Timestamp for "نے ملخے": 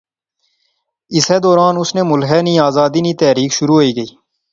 1.95-2.39